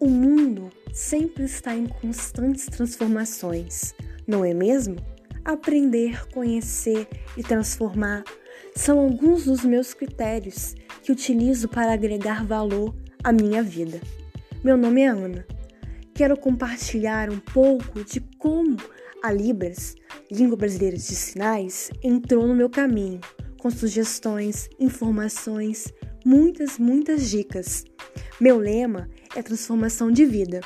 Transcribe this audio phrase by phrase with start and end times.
[0.00, 3.96] O mundo sempre está em constantes transformações,
[4.28, 4.94] não é mesmo?
[5.44, 8.22] Aprender, conhecer e transformar
[8.76, 14.00] são alguns dos meus critérios que utilizo para agregar valor à minha vida.
[14.62, 15.44] Meu nome é Ana.
[16.14, 18.76] Quero compartilhar um pouco de como
[19.20, 19.96] a Libras,
[20.30, 23.20] Língua Brasileira de Sinais, entrou no meu caminho,
[23.58, 25.92] com sugestões, informações,
[26.24, 27.84] muitas, muitas dicas.
[28.40, 30.60] Meu lema é transformação de vida.